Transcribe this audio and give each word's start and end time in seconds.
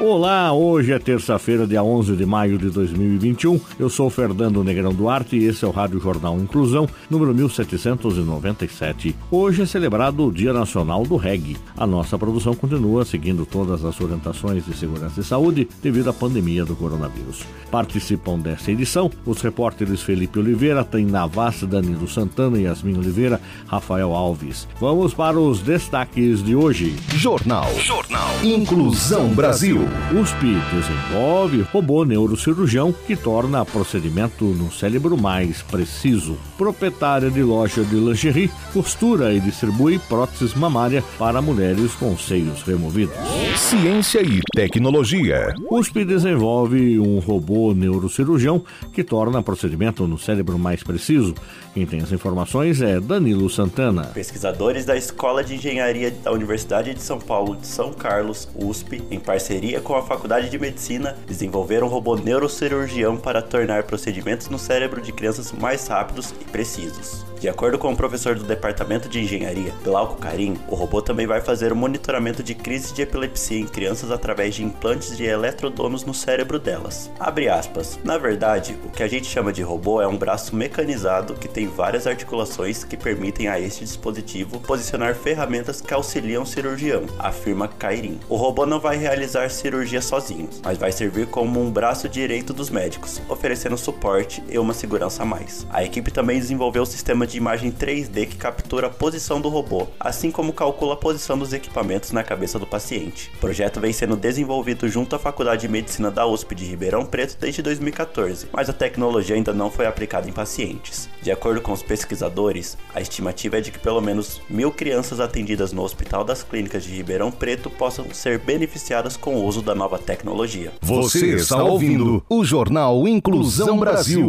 Olá, 0.00 0.50
hoje 0.50 0.94
é 0.94 0.98
terça-feira, 0.98 1.66
dia 1.66 1.82
11 1.82 2.16
de 2.16 2.24
maio 2.24 2.56
de 2.56 2.70
2021. 2.70 3.60
Eu 3.78 3.90
sou 3.90 4.08
Fernando 4.08 4.64
Negrão 4.64 4.94
Duarte 4.94 5.36
e 5.36 5.44
esse 5.44 5.62
é 5.62 5.68
o 5.68 5.70
Rádio 5.70 6.00
Jornal 6.00 6.38
Inclusão, 6.38 6.88
número 7.10 7.34
1797. 7.34 9.14
Hoje 9.30 9.60
é 9.60 9.66
celebrado 9.66 10.24
o 10.24 10.32
Dia 10.32 10.54
Nacional 10.54 11.02
do 11.02 11.16
Reggae. 11.16 11.58
A 11.76 11.86
nossa 11.86 12.18
produção 12.18 12.54
continua 12.54 13.04
seguindo 13.04 13.44
todas 13.44 13.84
as 13.84 14.00
orientações 14.00 14.64
de 14.64 14.74
segurança 14.74 15.20
e 15.20 15.24
saúde 15.24 15.68
devido 15.82 16.08
à 16.08 16.14
pandemia 16.14 16.64
do 16.64 16.74
coronavírus. 16.74 17.44
Participam 17.70 18.38
dessa 18.38 18.72
edição 18.72 19.10
os 19.26 19.42
repórteres 19.42 20.00
Felipe 20.00 20.38
Oliveira, 20.38 20.82
Tem 20.82 21.04
Navas, 21.04 21.62
Danilo 21.64 22.08
Santana, 22.08 22.58
Yasmin 22.58 22.96
Oliveira, 22.96 23.38
Rafael 23.66 24.14
Alves. 24.14 24.66
Vamos 24.80 25.12
para 25.12 25.38
os 25.38 25.60
destaques 25.60 26.42
de 26.42 26.56
hoje. 26.56 26.96
Jornal. 27.16 27.68
Jornal. 27.80 28.30
Inclusão 28.42 29.28
Brasil. 29.28 29.89
USP 30.12 30.56
desenvolve 30.72 31.62
robô 31.72 32.04
neurocirurgião 32.04 32.92
que 33.06 33.14
torna 33.14 33.64
procedimento 33.64 34.44
no 34.44 34.70
cérebro 34.72 35.16
mais 35.16 35.62
preciso. 35.62 36.36
Proprietária 36.58 37.30
de 37.30 37.42
loja 37.42 37.84
de 37.84 37.94
lingerie, 37.94 38.50
costura 38.72 39.32
e 39.32 39.40
distribui 39.40 39.98
próteses 40.00 40.54
mamária 40.54 41.02
para 41.18 41.40
mulheres 41.40 41.94
com 41.94 42.16
seios 42.18 42.62
removidos. 42.62 43.14
Ciência 43.56 44.20
e 44.20 44.40
tecnologia. 44.54 45.54
USP 45.70 46.04
desenvolve 46.04 46.98
um 46.98 47.18
robô 47.20 47.72
neurocirurgião 47.72 48.64
que 48.92 49.04
torna 49.04 49.42
procedimento 49.42 50.06
no 50.06 50.18
cérebro 50.18 50.58
mais 50.58 50.82
preciso. 50.82 51.34
Quem 51.72 51.86
tem 51.86 52.00
as 52.00 52.10
informações 52.10 52.82
é 52.82 52.98
Danilo 52.98 53.48
Santana. 53.48 54.06
Pesquisadores 54.06 54.84
da 54.84 54.96
Escola 54.96 55.44
de 55.44 55.54
Engenharia 55.54 56.10
da 56.10 56.32
Universidade 56.32 56.92
de 56.94 57.02
São 57.02 57.18
Paulo 57.18 57.56
de 57.56 57.66
São 57.66 57.92
Carlos, 57.92 58.48
USP, 58.56 59.02
em 59.10 59.20
parceria 59.20 59.79
com 59.80 59.94
a 59.94 60.02
Faculdade 60.02 60.48
de 60.48 60.58
Medicina, 60.58 61.16
desenvolveram 61.26 61.86
um 61.86 61.90
robô 61.90 62.16
neurocirurgião 62.16 63.16
para 63.16 63.42
tornar 63.42 63.84
procedimentos 63.84 64.48
no 64.48 64.58
cérebro 64.58 65.00
de 65.00 65.12
crianças 65.12 65.52
mais 65.52 65.86
rápidos 65.86 66.34
e 66.40 66.44
precisos. 66.44 67.24
De 67.40 67.48
acordo 67.48 67.78
com 67.78 67.90
o 67.90 67.96
professor 67.96 68.34
do 68.34 68.44
Departamento 68.44 69.08
de 69.08 69.18
Engenharia, 69.18 69.72
Glauco 69.82 70.16
Carim, 70.16 70.58
o 70.68 70.74
robô 70.74 71.00
também 71.00 71.26
vai 71.26 71.40
fazer 71.40 71.72
o 71.72 71.76
monitoramento 71.76 72.42
de 72.42 72.54
crise 72.54 72.92
de 72.92 73.00
epilepsia 73.00 73.58
em 73.58 73.66
crianças 73.66 74.10
através 74.10 74.54
de 74.54 74.62
implantes 74.62 75.16
de 75.16 75.24
eletrodomos 75.24 76.04
no 76.04 76.12
cérebro 76.12 76.58
delas. 76.58 77.10
Abre 77.18 77.48
aspas. 77.48 77.98
Na 78.04 78.18
verdade, 78.18 78.76
o 78.84 78.90
que 78.90 79.02
a 79.02 79.08
gente 79.08 79.26
chama 79.26 79.54
de 79.54 79.62
robô 79.62 80.02
é 80.02 80.06
um 80.06 80.18
braço 80.18 80.54
mecanizado 80.54 81.32
que 81.32 81.48
tem 81.48 81.66
várias 81.66 82.06
articulações 82.06 82.84
que 82.84 82.96
permitem 82.96 83.48
a 83.48 83.58
este 83.58 83.84
dispositivo 83.84 84.60
posicionar 84.60 85.14
ferramentas 85.14 85.80
que 85.80 85.94
auxiliam 85.94 86.42
o 86.42 86.46
cirurgião, 86.46 87.06
afirma 87.18 87.68
Kairin. 87.68 88.20
O 88.28 88.36
robô 88.36 88.66
não 88.66 88.78
vai 88.78 88.98
realizar 88.98 89.48
cirurgia 89.48 89.69
sozinho, 90.00 90.48
mas 90.64 90.78
vai 90.78 90.92
servir 90.92 91.26
como 91.26 91.60
um 91.60 91.70
braço 91.70 92.08
direito 92.08 92.52
dos 92.52 92.70
médicos, 92.70 93.20
oferecendo 93.28 93.78
suporte 93.78 94.42
e 94.48 94.58
uma 94.58 94.74
segurança 94.74 95.22
a 95.22 95.26
mais. 95.26 95.66
A 95.70 95.84
equipe 95.84 96.10
também 96.10 96.38
desenvolveu 96.38 96.82
o 96.82 96.86
sistema 96.86 97.26
de 97.26 97.36
imagem 97.36 97.70
3D 97.70 98.26
que 98.26 98.36
captura 98.36 98.88
a 98.88 98.90
posição 98.90 99.40
do 99.40 99.48
robô, 99.48 99.86
assim 99.98 100.30
como 100.30 100.52
calcula 100.52 100.94
a 100.94 100.96
posição 100.96 101.38
dos 101.38 101.52
equipamentos 101.52 102.12
na 102.12 102.22
cabeça 102.22 102.58
do 102.58 102.66
paciente. 102.66 103.30
O 103.36 103.38
projeto 103.38 103.80
vem 103.80 103.92
sendo 103.92 104.16
desenvolvido 104.16 104.88
junto 104.88 105.16
à 105.16 105.18
Faculdade 105.18 105.62
de 105.62 105.68
Medicina 105.68 106.10
da 106.10 106.26
USP 106.26 106.54
de 106.54 106.64
Ribeirão 106.64 107.04
Preto 107.04 107.36
desde 107.38 107.62
2014, 107.62 108.48
mas 108.52 108.68
a 108.68 108.72
tecnologia 108.72 109.36
ainda 109.36 109.52
não 109.52 109.70
foi 109.70 109.86
aplicada 109.86 110.28
em 110.28 110.32
pacientes. 110.32 111.08
De 111.22 111.30
acordo 111.30 111.60
com 111.60 111.72
os 111.72 111.82
pesquisadores, 111.82 112.76
a 112.94 113.00
estimativa 113.00 113.58
é 113.58 113.60
de 113.60 113.70
que 113.70 113.78
pelo 113.78 114.00
menos 114.00 114.40
mil 114.48 114.70
crianças 114.72 115.20
atendidas 115.20 115.72
no 115.72 115.82
Hospital 115.82 116.24
das 116.24 116.42
Clínicas 116.42 116.84
de 116.84 116.94
Ribeirão 116.94 117.30
Preto 117.30 117.70
possam 117.70 118.12
ser 118.12 118.38
beneficiadas 118.38 119.16
com 119.16 119.36
o 119.36 119.44
uso 119.44 119.59
da 119.62 119.74
nova 119.74 119.98
tecnologia. 119.98 120.72
Você 120.80 121.34
está 121.34 121.62
ouvindo 121.62 122.22
o 122.28 122.44
Jornal 122.44 123.06
Inclusão 123.06 123.78
Brasil. 123.78 124.28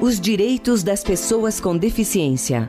Os 0.00 0.20
direitos 0.20 0.82
das 0.82 1.02
pessoas 1.02 1.60
com 1.60 1.76
deficiência. 1.76 2.68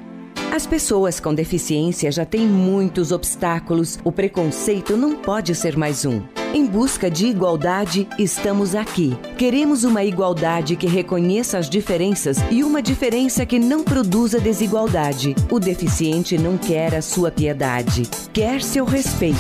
As 0.52 0.66
pessoas 0.66 1.20
com 1.20 1.34
deficiência 1.34 2.12
já 2.12 2.26
têm 2.26 2.48
muitos 2.48 3.12
obstáculos, 3.12 4.00
o 4.04 4.12
preconceito 4.12 4.96
não 4.96 5.16
pode 5.16 5.54
ser 5.54 5.76
mais 5.76 6.06
um. 6.06 6.22
Em 6.56 6.66
busca 6.66 7.12
de 7.12 7.26
igualdade, 7.26 8.08
estamos 8.18 8.76
aqui. 8.76 9.14
Queremos 9.38 9.84
uma 9.84 10.06
igualdade 10.06 10.78
que 10.78 10.88
reconheça 10.88 11.58
as 11.58 11.70
diferenças 11.70 12.38
e 12.50 12.64
uma 12.64 12.82
diferença 12.82 13.46
que 13.46 13.60
não 13.60 13.84
produza 13.84 14.40
desigualdade. 14.40 15.36
O 15.52 15.60
deficiente 15.60 16.38
não 16.38 16.58
quer 16.58 16.96
a 16.96 17.02
sua 17.02 17.30
piedade, 17.30 18.04
quer 18.32 18.62
seu 18.62 18.86
respeito. 18.86 19.36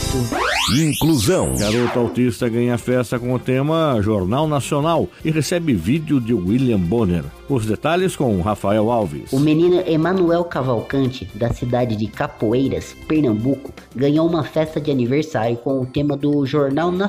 Inclusão. 0.78 1.56
Garota 1.56 2.00
autista 2.00 2.50
ganha 2.50 2.78
festa 2.78 3.18
com 3.18 3.34
o 3.34 3.40
tema 3.40 3.97
Jornal 4.02 4.46
Nacional 4.46 5.08
e 5.24 5.32
recebe 5.32 5.74
vídeo 5.74 6.20
de 6.20 6.34
William 6.34 6.80
Bonner. 6.80 7.24
Os 7.47 7.66
detalhes 7.66 8.16
com 8.16 8.42
Rafael 8.42 8.92
Alves. 8.92 9.32
O 9.32 9.40
menino 9.40 9.82
Emanuel 9.88 10.44
Cavalcante, 10.44 11.30
da 11.34 11.53
cidade 11.53 11.96
de 11.96 12.08
Capoeiras, 12.08 12.94
Pernambuco, 13.08 13.72
ganhou 13.96 14.28
uma 14.28 14.44
festa 14.44 14.82
de 14.82 14.92
aniversário 14.92 15.56
com 15.58 15.80
o 15.80 15.86
tema 15.86 16.18
do 16.18 16.46
Jornal 16.46 16.92
Nacional 16.92 17.05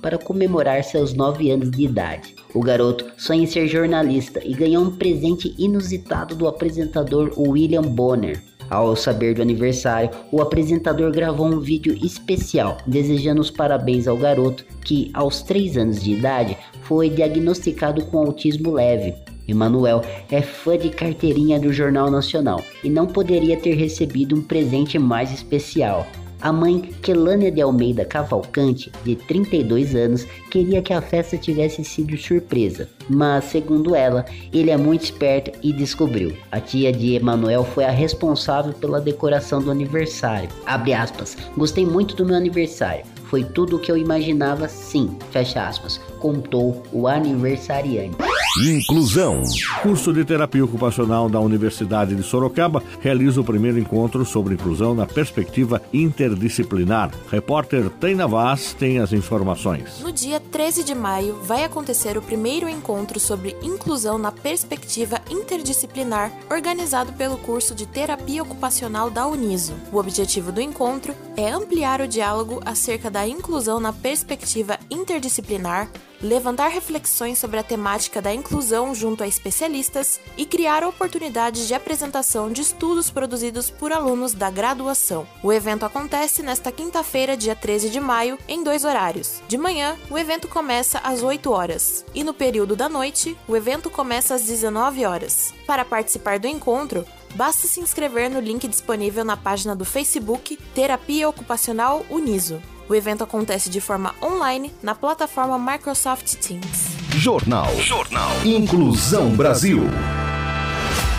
para 0.00 0.18
comemorar 0.18 0.82
seus 0.84 1.12
9 1.14 1.50
anos 1.50 1.70
de 1.70 1.84
idade. 1.84 2.34
O 2.54 2.60
garoto 2.60 3.06
sonha 3.16 3.42
em 3.42 3.46
ser 3.46 3.68
jornalista 3.68 4.40
e 4.44 4.54
ganhou 4.54 4.84
um 4.84 4.96
presente 4.96 5.54
inusitado 5.58 6.34
do 6.34 6.48
apresentador 6.48 7.32
William 7.36 7.82
Bonner. 7.82 8.42
Ao 8.70 8.94
saber 8.94 9.34
do 9.34 9.42
aniversário, 9.42 10.10
o 10.30 10.42
apresentador 10.42 11.10
gravou 11.10 11.46
um 11.46 11.58
vídeo 11.58 11.96
especial 12.04 12.76
desejando 12.86 13.40
os 13.40 13.50
parabéns 13.50 14.06
ao 14.06 14.16
garoto 14.16 14.64
que, 14.84 15.10
aos 15.14 15.42
3 15.42 15.78
anos 15.78 16.02
de 16.02 16.12
idade, 16.12 16.56
foi 16.82 17.08
diagnosticado 17.08 18.04
com 18.06 18.18
autismo 18.18 18.72
leve. 18.72 19.14
Emanuel 19.48 20.02
é 20.30 20.42
fã 20.42 20.76
de 20.76 20.90
carteirinha 20.90 21.58
do 21.58 21.72
Jornal 21.72 22.10
Nacional 22.10 22.62
e 22.84 22.90
não 22.90 23.06
poderia 23.06 23.56
ter 23.56 23.74
recebido 23.74 24.36
um 24.36 24.42
presente 24.42 24.98
mais 24.98 25.32
especial. 25.32 26.06
A 26.40 26.52
mãe, 26.52 26.80
Kelânia 27.02 27.50
de 27.50 27.60
Almeida 27.60 28.04
Cavalcante, 28.04 28.92
de 29.04 29.16
32 29.16 29.96
anos, 29.96 30.24
queria 30.50 30.80
que 30.80 30.92
a 30.92 31.02
festa 31.02 31.36
tivesse 31.36 31.84
sido 31.84 32.16
surpresa, 32.16 32.88
mas, 33.10 33.44
segundo 33.44 33.94
ela, 33.94 34.24
ele 34.52 34.70
é 34.70 34.76
muito 34.76 35.02
esperto 35.02 35.58
e 35.62 35.72
descobriu. 35.72 36.36
A 36.52 36.60
tia 36.60 36.92
de 36.92 37.14
Emanuel 37.14 37.64
foi 37.64 37.84
a 37.84 37.90
responsável 37.90 38.72
pela 38.72 39.00
decoração 39.00 39.60
do 39.60 39.70
aniversário. 39.70 40.48
Abre 40.64 40.92
aspas, 40.92 41.36
gostei 41.56 41.84
muito 41.84 42.14
do 42.14 42.24
meu 42.24 42.36
aniversário. 42.36 43.04
Foi 43.24 43.42
tudo 43.42 43.76
o 43.76 43.78
que 43.78 43.90
eu 43.90 43.96
imaginava, 43.96 44.68
sim, 44.68 45.16
fecha 45.30 45.66
aspas, 45.66 46.00
contou 46.20 46.82
o 46.92 47.08
aniversariante. 47.08 48.16
Inclusão. 48.56 49.42
Curso 49.82 50.12
de 50.12 50.24
Terapia 50.24 50.64
Ocupacional 50.64 51.28
da 51.28 51.38
Universidade 51.38 52.16
de 52.16 52.22
Sorocaba 52.22 52.82
realiza 52.98 53.40
o 53.40 53.44
primeiro 53.44 53.78
encontro 53.78 54.24
sobre 54.24 54.54
inclusão 54.54 54.94
na 54.94 55.06
perspectiva 55.06 55.82
interdisciplinar. 55.92 57.10
Repórter 57.30 57.90
Taina 57.90 58.26
Vaz 58.26 58.72
tem 58.72 58.98
as 58.98 59.12
informações. 59.12 60.00
No 60.00 60.10
dia 60.10 60.40
13 60.40 60.82
de 60.82 60.94
maio 60.94 61.34
vai 61.42 61.62
acontecer 61.62 62.16
o 62.16 62.22
primeiro 62.22 62.68
encontro 62.68 63.20
sobre 63.20 63.54
inclusão 63.62 64.18
na 64.18 64.32
perspectiva 64.32 65.20
interdisciplinar, 65.30 66.32
organizado 66.50 67.12
pelo 67.12 67.36
curso 67.36 67.74
de 67.74 67.86
Terapia 67.86 68.42
Ocupacional 68.42 69.10
da 69.10 69.26
Uniso. 69.26 69.74
O 69.92 69.98
objetivo 69.98 70.50
do 70.50 70.60
encontro 70.60 71.14
é 71.36 71.50
ampliar 71.50 72.00
o 72.00 72.08
diálogo 72.08 72.60
acerca 72.64 73.10
da 73.10 73.28
inclusão 73.28 73.78
na 73.78 73.92
perspectiva 73.92 74.78
interdisciplinar 74.90 75.88
levantar 76.22 76.68
reflexões 76.68 77.38
sobre 77.38 77.58
a 77.58 77.62
temática 77.62 78.20
da 78.20 78.32
inclusão 78.32 78.94
junto 78.94 79.22
a 79.22 79.28
especialistas 79.28 80.20
e 80.36 80.44
criar 80.44 80.84
oportunidades 80.84 81.66
de 81.66 81.74
apresentação 81.74 82.50
de 82.50 82.62
estudos 82.62 83.10
produzidos 83.10 83.70
por 83.70 83.92
alunos 83.92 84.34
da 84.34 84.50
graduação. 84.50 85.26
O 85.42 85.52
evento 85.52 85.84
acontece 85.84 86.42
nesta 86.42 86.72
quinta-feira, 86.72 87.36
dia 87.36 87.54
13 87.54 87.90
de 87.90 88.00
maio, 88.00 88.38
em 88.48 88.62
dois 88.62 88.84
horários. 88.84 89.42
De 89.48 89.56
manhã, 89.56 89.96
o 90.10 90.18
evento 90.18 90.48
começa 90.48 90.98
às 90.98 91.22
8 91.22 91.50
horas 91.50 92.04
e 92.14 92.24
no 92.24 92.34
período 92.34 92.74
da 92.74 92.88
noite, 92.88 93.36
o 93.46 93.56
evento 93.56 93.90
começa 93.90 94.34
às 94.34 94.44
19 94.44 95.04
horas. 95.04 95.54
Para 95.66 95.84
participar 95.84 96.38
do 96.38 96.46
encontro, 96.46 97.06
basta 97.34 97.66
se 97.66 97.80
inscrever 97.80 98.30
no 98.30 98.40
link 98.40 98.66
disponível 98.66 99.24
na 99.24 99.36
página 99.36 99.76
do 99.76 99.84
Facebook 99.84 100.56
Terapia 100.74 101.28
Ocupacional 101.28 102.04
Uniso. 102.10 102.60
O 102.88 102.94
evento 102.94 103.22
acontece 103.22 103.68
de 103.68 103.80
forma 103.80 104.14
online 104.22 104.72
na 104.82 104.94
plataforma 104.94 105.58
Microsoft 105.58 106.36
Teams. 106.36 106.96
Jornal. 107.16 107.68
Jornal. 107.80 108.30
Inclusão 108.44 109.30
Brasil. 109.30 109.82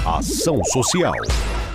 Ação 0.05 0.63
Social. 0.63 1.13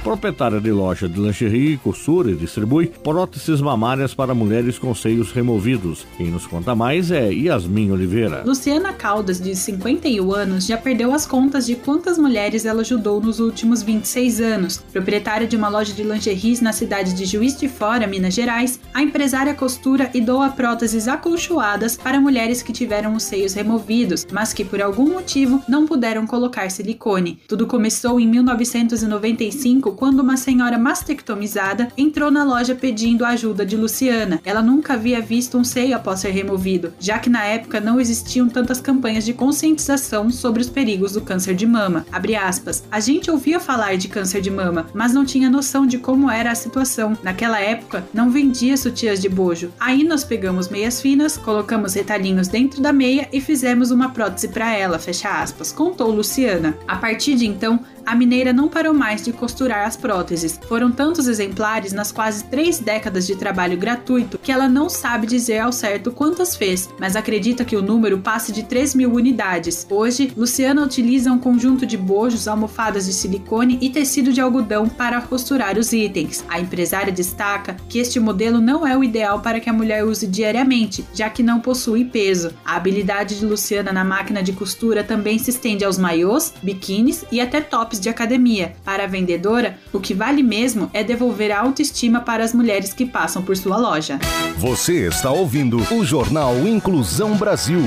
Proprietária 0.05 0.61
de 0.61 0.71
loja 0.71 1.09
de 1.09 1.19
lingerie, 1.19 1.79
costura 1.79 2.31
e 2.31 2.35
distribui 2.35 2.89
próteses 2.89 3.63
mamárias 3.63 4.13
para 4.13 4.35
mulheres 4.35 4.79
com 4.79 4.95
seios 4.95 5.33
removidos. 5.33 6.07
Quem 6.19 6.27
nos 6.27 6.47
conta 6.47 6.75
mais 6.75 7.11
é 7.11 7.33
Yasmin 7.33 7.91
Oliveira. 7.91 8.43
Luciana 8.45 8.93
Caldas, 8.93 9.41
de 9.41 9.57
51 9.57 10.31
anos, 10.31 10.67
já 10.67 10.77
perdeu 10.77 11.15
as 11.15 11.25
contas 11.25 11.65
de 11.65 11.75
quantas 11.75 12.19
mulheres 12.19 12.67
ela 12.67 12.83
ajudou 12.83 13.19
nos 13.19 13.41
últimos 13.41 13.83
26 13.83 14.43
anos. 14.43 14.77
Proprietária 14.93 15.47
de 15.47 15.57
uma 15.57 15.71
loja 15.71 15.95
de 15.95 16.03
lingeries 16.03 16.61
na 16.61 16.75
cidade 16.75 17.15
de 17.15 17.25
Juiz 17.25 17.59
de 17.59 17.67
Fora, 17.67 18.07
Minas 18.07 18.35
Gerais, 18.35 18.79
a 18.93 19.03
empresária 19.03 19.55
costura 19.55 20.11
e 20.13 20.21
doa 20.21 20.51
próteses 20.51 21.09
acolchoadas 21.09 21.97
para 21.97 22.21
mulheres 22.21 22.63
que 22.63 22.75
tiveram 22.75 23.15
os 23.15 23.23
seios 23.23 23.55
removidos, 23.55 24.27
mas 24.31 24.53
que 24.53 24.67
por 24.67 24.83
algum 24.83 25.11
motivo 25.15 25.63
não 25.67 25.87
puderam 25.87 26.27
colocar 26.27 26.71
silicone. 26.71 27.39
Tudo 27.49 27.67
começou 27.67 28.21
em 28.21 28.29
1995 28.29 29.94
quando 29.95 30.21
uma 30.21 30.37
senhora 30.37 30.79
mastectomizada 30.79 31.89
entrou 31.97 32.31
na 32.31 32.45
loja 32.45 32.75
pedindo 32.75 33.25
a 33.25 33.31
ajuda 33.31 33.65
de 33.65 33.77
Luciana. 33.77 34.41
Ela 34.45 34.63
nunca 34.63 34.95
havia 34.95 35.21
visto 35.21 35.57
um 35.57 35.65
seio 35.65 35.97
após 35.97 36.21
ser 36.21 36.31
removido, 36.31 36.93
já 36.99 37.19
que 37.19 37.31
na 37.31 37.45
época 37.45 37.81
não 37.81 38.01
existiam 38.01 38.49
tantas 38.49 38.81
campanhas 38.81 39.25
de 39.25 39.33
conscientização 39.33 40.31
sobre 40.31 40.61
os 40.61 40.69
perigos 40.69 41.13
do 41.13 41.21
câncer 41.21 41.55
de 41.55 41.67
mama. 41.67 42.05
Aspas, 42.35 42.85
a 42.91 43.01
gente 43.01 43.31
ouvia 43.31 43.61
falar 43.61 43.97
de 43.97 44.09
câncer 44.09 44.41
de 44.41 44.51
mama, 44.51 44.87
mas 44.93 45.13
não 45.13 45.25
tinha 45.25 45.49
noção 45.49 45.87
de 45.87 45.99
como 45.99 46.31
era 46.31 46.51
a 46.51 46.55
situação. 46.55 47.17
Naquela 47.23 47.61
época, 47.61 48.05
não 48.13 48.31
vendia 48.31 48.77
sutiãs 48.77 49.21
de 49.21 49.29
bojo. 49.29 49.73
Aí 49.79 50.03
nós 50.03 50.25
pegamos 50.25 50.69
meias 50.69 51.01
finas, 51.01 51.37
colocamos 51.37 51.95
retalhinhos 51.95 52.49
dentro 52.49 52.83
da 52.83 52.93
meia 52.93 53.29
e 53.33 53.41
fizemos 53.41 53.91
uma 53.91 54.11
prótese 54.11 54.49
para 54.49 54.75
ela, 54.75 54.99
fecha 54.99 55.29
aspas, 55.29 55.71
contou 55.73 56.11
Luciana. 56.11 56.77
A 56.89 56.97
partir 56.97 57.37
de 57.37 57.47
então, 57.47 57.81
a 58.07 58.15
mineira 58.15 58.53
não 58.53 58.69
parou 58.69 58.93
mais 58.93 59.23
de 59.25 59.33
costurar 59.33 59.84
as 59.85 59.97
próteses. 59.97 60.59
Foram 60.69 60.91
tantos 60.91 61.29
exemplares 61.29 61.93
nas 61.93 62.11
quase 62.11 62.45
três 62.45 62.79
décadas 62.79 63.27
de 63.27 63.37
trabalho 63.37 63.77
gratuito 63.77 64.39
que 64.39 64.53
ela 64.53 64.69
não 64.69 64.89
sabe 64.89 65.27
dizer 65.27 65.59
ao 65.59 65.73
certo 65.73 66.11
quantas 66.11 66.57
fez, 66.57 66.89
mas 66.99 67.17
acredita 67.17 67.65
que 67.65 67.77
o 67.77 67.83
número 67.83 68.19
passe 68.19 68.53
de 68.53 68.63
3 68.63 68.95
mil 68.95 69.13
unidades. 69.13 69.87
Hoje, 69.91 70.33
Luciana 70.37 70.83
utiliza 70.83 71.31
um 71.31 71.39
conjunto 71.39 71.87
de 71.87 71.97
bojos, 71.97 72.49
almofadas 72.49 73.07
de 73.07 73.13
silicone 73.13 73.79
e 73.81 73.91
tecido 73.91 74.33
de 74.33 74.41
algodão 74.41 74.89
para 74.89 75.21
costurar 75.21 75.79
os 75.79 75.93
itens. 75.93 76.45
A 76.49 76.61
empresária 76.61 77.13
destaca 77.13 77.77
que 77.89 77.99
este 77.99 78.19
modelo 78.19 78.61
não 78.61 78.87
é 78.87 78.97
o 78.97 79.05
ideal 79.05 79.41
para 79.41 79.61
que 79.61 79.69
a 79.69 79.73
mulher 79.73 80.05
use 80.05 80.27
diariamente, 80.27 81.05
já 81.15 81.29
que 81.29 81.43
não 81.43 81.61
possui 81.61 82.05
peso. 82.05 82.53
A 82.65 82.77
habilidade 82.77 83.39
de 83.39 83.47
Luciana 83.47 83.93
na 83.93 84.05
máquina 84.05 84.43
de 84.43 84.53
costura 84.53 85.05
também 85.05 85.39
se 85.39 85.51
estende 85.51 85.85
aos 85.85 85.99
maiôs, 85.99 86.53
biquínis 86.63 87.25
e 87.31 87.41
até 87.41 87.61
tops 87.61 88.01
de 88.01 88.09
academia. 88.09 88.75
Para 88.85 89.05
a 89.05 89.09
vendedora, 89.09 89.74
o 89.93 90.01
que 90.01 90.15
vale 90.15 90.43
mesmo 90.43 90.91
é 90.93 91.03
devolver 91.03 91.51
a 91.51 91.61
autoestima 91.61 92.21
para 92.21 92.45
as 92.45 92.53
mulheres 92.53 92.93
que 92.93 93.07
passam 93.07 93.43
por 93.43 93.57
sua 93.57 93.77
loja. 93.77 94.19
Você 94.57 95.07
está 95.07 95.31
ouvindo 95.31 95.79
o 95.93 96.05
Jornal 96.05 96.57
Inclusão 96.67 97.37
Brasil. 97.37 97.81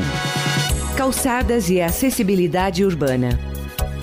Calçadas 0.96 1.70
e 1.70 1.80
acessibilidade 1.80 2.84
urbana. 2.84 3.40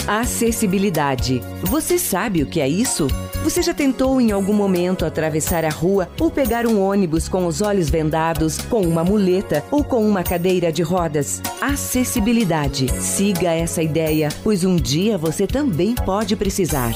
Acessibilidade. 0.07 1.41
Você 1.63 1.99
sabe 1.99 2.43
o 2.43 2.47
que 2.47 2.61
é 2.61 2.69
isso? 2.69 3.09
Você 3.43 3.63
já 3.63 3.73
tentou 3.73 4.21
em 4.21 4.33
algum 4.33 4.53
momento 4.53 5.05
atravessar 5.05 5.65
a 5.65 5.71
rua 5.71 6.09
ou 6.21 6.31
pegar 6.31 6.67
um 6.67 6.81
ônibus 6.81 7.27
com 7.27 7.47
os 7.47 7.63
olhos 7.63 7.89
vendados, 7.89 8.59
com 8.59 8.83
uma 8.83 9.03
muleta 9.03 9.65
ou 9.71 9.83
com 9.83 10.07
uma 10.07 10.23
cadeira 10.23 10.71
de 10.71 10.83
rodas? 10.83 11.43
Acessibilidade. 11.61 12.87
Siga 13.01 13.53
essa 13.53 13.83
ideia, 13.83 14.29
pois 14.43 14.63
um 14.63 14.77
dia 14.77 15.17
você 15.17 15.47
também 15.47 15.95
pode 15.95 16.37
precisar. 16.37 16.93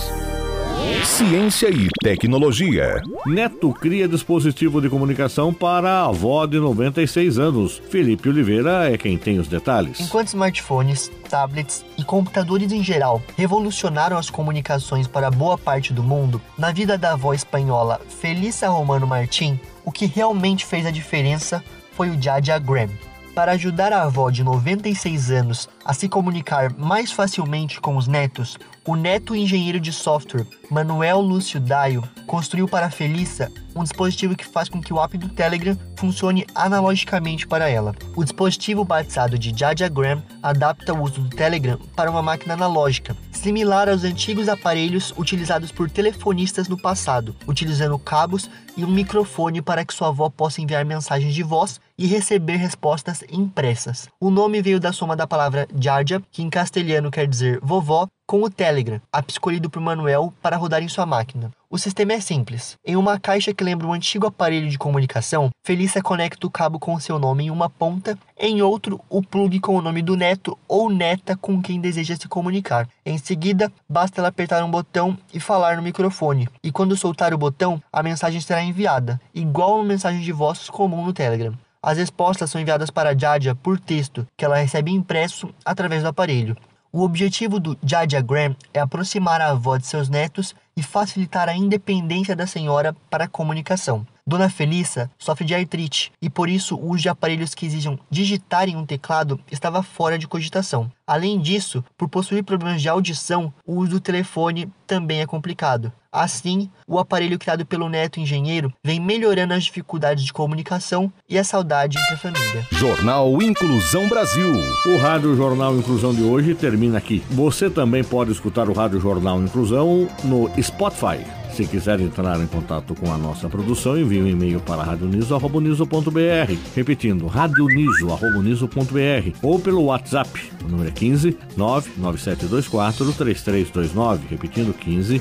Ciência 1.04 1.68
e 1.70 1.88
tecnologia. 2.02 3.00
Neto 3.26 3.72
cria 3.72 4.08
dispositivo 4.08 4.80
de 4.80 4.88
comunicação 4.88 5.52
para 5.52 5.90
a 5.90 6.06
avó 6.06 6.44
de 6.46 6.58
96 6.58 7.38
anos. 7.38 7.80
Felipe 7.88 8.28
Oliveira 8.28 8.92
é 8.92 8.98
quem 8.98 9.16
tem 9.16 9.38
os 9.38 9.48
detalhes. 9.48 10.00
Enquanto 10.00 10.28
smartphones, 10.28 11.10
tablets 11.28 11.84
e 11.96 12.04
computadores 12.04 12.72
em 12.72 12.82
geral 12.82 13.22
revolucionaram 13.36 14.16
as 14.16 14.28
comunicações 14.28 15.06
para 15.06 15.30
boa 15.30 15.56
parte 15.56 15.92
do 15.92 16.02
mundo, 16.02 16.40
na 16.56 16.72
vida 16.72 16.98
da 16.98 17.12
avó 17.12 17.32
espanhola 17.32 18.00
Felícia 18.20 18.68
Romano 18.68 19.06
Martim, 19.06 19.58
o 19.84 19.92
que 19.92 20.06
realmente 20.06 20.66
fez 20.66 20.84
a 20.84 20.90
diferença 20.90 21.62
foi 21.92 22.10
o 22.10 22.16
Diagram. 22.16 22.88
Para 23.34 23.52
ajudar 23.52 23.92
a 23.92 24.02
avó 24.02 24.30
de 24.30 24.42
96 24.42 25.30
anos 25.30 25.68
a 25.84 25.94
se 25.94 26.08
comunicar 26.08 26.76
mais 26.76 27.12
facilmente 27.12 27.80
com 27.80 27.96
os 27.96 28.08
netos, 28.08 28.58
o 28.88 28.96
neto 28.96 29.36
engenheiro 29.36 29.78
de 29.78 29.92
software 29.92 30.46
Manuel 30.70 31.20
Lúcio 31.20 31.60
Daio 31.60 32.02
construiu 32.26 32.66
para 32.66 32.90
Felícia 32.90 33.52
um 33.76 33.82
dispositivo 33.82 34.34
que 34.34 34.46
faz 34.46 34.66
com 34.70 34.80
que 34.80 34.94
o 34.94 34.98
app 34.98 35.18
do 35.18 35.28
Telegram 35.28 35.76
funcione 35.94 36.46
analogicamente 36.54 37.46
para 37.46 37.68
ela. 37.68 37.94
O 38.16 38.24
dispositivo 38.24 38.84
batizado 38.84 39.38
de 39.38 39.52
Jadiagram 39.54 40.22
adapta 40.42 40.94
o 40.94 41.02
uso 41.02 41.20
do 41.20 41.28
Telegram 41.28 41.78
para 41.94 42.10
uma 42.10 42.22
máquina 42.22 42.54
analógica, 42.54 43.14
similar 43.30 43.90
aos 43.90 44.04
antigos 44.04 44.48
aparelhos 44.48 45.12
utilizados 45.18 45.70
por 45.70 45.90
telefonistas 45.90 46.66
no 46.66 46.80
passado, 46.80 47.36
utilizando 47.46 47.98
cabos 47.98 48.48
e 48.74 48.84
um 48.86 48.90
microfone 48.90 49.60
para 49.60 49.84
que 49.84 49.92
sua 49.92 50.08
avó 50.08 50.30
possa 50.30 50.62
enviar 50.62 50.86
mensagens 50.86 51.34
de 51.34 51.42
voz 51.42 51.78
e 51.98 52.06
receber 52.06 52.56
respostas 52.56 53.22
impressas. 53.30 54.08
O 54.18 54.30
nome 54.30 54.62
veio 54.62 54.80
da 54.80 54.94
soma 54.94 55.14
da 55.14 55.26
palavra 55.26 55.68
Jarja, 55.78 56.22
que 56.32 56.42
em 56.42 56.48
castelhano 56.48 57.10
quer 57.10 57.26
dizer 57.26 57.60
vovó, 57.62 58.08
com 58.28 58.42
o 58.42 58.50
Telegram, 58.50 59.00
app 59.10 59.32
escolhido 59.32 59.70
por 59.70 59.80
Manuel 59.80 60.34
para 60.42 60.58
rodar 60.58 60.82
em 60.82 60.88
sua 60.88 61.06
máquina. 61.06 61.50
O 61.70 61.78
sistema 61.78 62.12
é 62.12 62.20
simples. 62.20 62.76
Em 62.84 62.94
uma 62.94 63.18
caixa 63.18 63.54
que 63.54 63.64
lembra 63.64 63.86
um 63.86 63.92
antigo 63.94 64.26
aparelho 64.26 64.68
de 64.68 64.76
comunicação, 64.76 65.48
Felícia 65.64 66.02
conecta 66.02 66.46
o 66.46 66.50
cabo 66.50 66.78
com 66.78 67.00
seu 67.00 67.18
nome 67.18 67.46
em 67.46 67.50
uma 67.50 67.70
ponta, 67.70 68.18
em 68.38 68.60
outro, 68.60 69.00
o 69.08 69.22
plug 69.22 69.58
com 69.60 69.76
o 69.76 69.80
nome 69.80 70.02
do 70.02 70.14
neto 70.14 70.58
ou 70.68 70.90
neta 70.90 71.38
com 71.38 71.62
quem 71.62 71.80
deseja 71.80 72.16
se 72.16 72.28
comunicar. 72.28 72.86
Em 73.04 73.16
seguida, 73.16 73.72
basta 73.88 74.20
ela 74.20 74.28
apertar 74.28 74.62
um 74.62 74.70
botão 74.70 75.16
e 75.32 75.40
falar 75.40 75.78
no 75.78 75.82
microfone, 75.82 76.50
e 76.62 76.70
quando 76.70 76.98
soltar 76.98 77.32
o 77.32 77.38
botão, 77.38 77.82
a 77.90 78.02
mensagem 78.02 78.42
será 78.42 78.62
enviada, 78.62 79.18
igual 79.34 79.76
uma 79.76 79.84
mensagem 79.84 80.20
de 80.20 80.32
voz 80.32 80.68
comum 80.68 81.02
no 81.02 81.14
Telegram. 81.14 81.54
As 81.82 81.96
respostas 81.96 82.50
são 82.50 82.60
enviadas 82.60 82.90
para 82.90 83.10
a 83.10 83.16
Jadia 83.16 83.54
por 83.54 83.78
texto, 83.78 84.26
que 84.36 84.44
ela 84.44 84.58
recebe 84.58 84.90
impresso 84.90 85.48
através 85.64 86.02
do 86.02 86.08
aparelho. 86.08 86.56
O 86.90 87.02
objetivo 87.02 87.60
do 87.60 87.76
Jadiagram 87.82 88.56
é 88.72 88.80
aproximar 88.80 89.42
a 89.42 89.50
avó 89.50 89.76
de 89.76 89.86
seus 89.86 90.08
netos 90.08 90.54
e 90.74 90.82
facilitar 90.82 91.46
a 91.46 91.54
independência 91.54 92.34
da 92.34 92.46
senhora 92.46 92.96
para 93.10 93.24
a 93.24 93.28
comunicação. 93.28 94.06
Dona 94.28 94.50
Felícia 94.50 95.10
sofre 95.18 95.46
de 95.46 95.54
artrite 95.54 96.12
e 96.20 96.28
por 96.28 96.50
isso 96.50 96.76
o 96.76 96.90
uso 96.90 97.00
de 97.00 97.08
aparelhos 97.08 97.54
que 97.54 97.64
exijam 97.64 97.98
digitar 98.10 98.68
em 98.68 98.76
um 98.76 98.84
teclado 98.84 99.40
estava 99.50 99.82
fora 99.82 100.18
de 100.18 100.28
cogitação. 100.28 100.92
Além 101.06 101.40
disso, 101.40 101.82
por 101.96 102.10
possuir 102.10 102.44
problemas 102.44 102.82
de 102.82 102.90
audição, 102.90 103.50
o 103.66 103.76
uso 103.76 103.92
do 103.92 104.00
telefone 104.00 104.70
também 104.86 105.22
é 105.22 105.26
complicado. 105.26 105.90
Assim, 106.12 106.68
o 106.86 106.98
aparelho 106.98 107.38
criado 107.38 107.64
pelo 107.64 107.88
neto 107.88 108.20
engenheiro 108.20 108.70
vem 108.84 109.00
melhorando 109.00 109.54
as 109.54 109.64
dificuldades 109.64 110.24
de 110.24 110.32
comunicação 110.32 111.10
e 111.26 111.38
a 111.38 111.44
saudade 111.44 111.98
entre 111.98 112.14
a 112.14 112.18
família. 112.18 112.66
Jornal 112.72 113.40
Inclusão 113.40 114.10
Brasil. 114.10 114.52
O 114.84 114.98
Rádio 114.98 115.34
Jornal 115.36 115.74
Inclusão 115.74 116.14
de 116.14 116.22
hoje 116.22 116.54
termina 116.54 116.98
aqui. 116.98 117.24
Você 117.30 117.70
também 117.70 118.04
pode 118.04 118.32
escutar 118.32 118.68
o 118.68 118.74
Rádio 118.74 119.00
Jornal 119.00 119.40
Inclusão 119.40 120.06
no 120.22 120.50
Spotify 120.62 121.24
se 121.58 121.66
quiser 121.66 121.98
entrar 121.98 122.40
em 122.40 122.46
contato 122.46 122.94
com 122.94 123.12
a 123.12 123.18
nossa 123.18 123.48
produção, 123.48 123.98
envie 123.98 124.22
um 124.22 124.28
e-mail 124.28 124.60
para 124.60 124.80
radioniso.br. 124.80 126.54
Repetindo, 126.76 127.26
radioniso.br 127.26 129.36
ou 129.42 129.58
pelo 129.58 129.86
WhatsApp. 129.86 130.30
O 130.64 130.68
número 130.68 130.88
é 130.88 130.92
15 130.92 131.36
99724 131.56 133.12
3329. 133.12 134.26
Repetindo, 134.30 134.72
15 134.72 135.20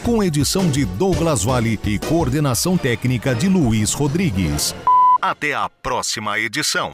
com 0.00 0.22
edição 0.22 0.70
de 0.70 0.84
Douglas 0.84 1.44
Vale 1.44 1.78
e 1.84 1.98
coordenação 1.98 2.76
técnica 2.76 3.34
de 3.34 3.48
Luiz 3.48 3.92
Rodrigues. 3.92 4.74
Até 5.20 5.54
a 5.54 5.68
próxima 5.68 6.38
edição. 6.38 6.88